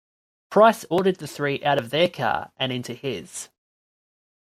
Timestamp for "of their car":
1.77-2.51